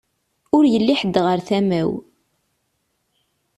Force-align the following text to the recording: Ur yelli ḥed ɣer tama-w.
Ur 0.55 0.63
yelli 0.71 0.95
ḥed 0.99 1.15
ɣer 1.25 1.39
tama-w. 1.47 1.91